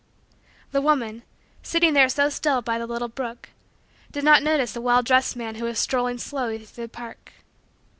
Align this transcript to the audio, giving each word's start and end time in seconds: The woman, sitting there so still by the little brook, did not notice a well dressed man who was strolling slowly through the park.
The 0.71 0.81
woman, 0.81 1.21
sitting 1.61 1.93
there 1.93 2.09
so 2.09 2.29
still 2.29 2.63
by 2.63 2.79
the 2.79 2.87
little 2.87 3.07
brook, 3.07 3.49
did 4.11 4.23
not 4.23 4.41
notice 4.41 4.75
a 4.75 4.81
well 4.81 5.03
dressed 5.03 5.35
man 5.35 5.53
who 5.53 5.65
was 5.65 5.77
strolling 5.77 6.17
slowly 6.17 6.57
through 6.65 6.85
the 6.85 6.89
park. 6.89 7.33